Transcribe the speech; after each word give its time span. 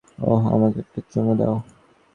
ওহ, 0.23 0.43
আমাকে 0.53 0.79
একটা 0.83 0.99
চুমু 1.11 1.33
দাও। 1.39 1.55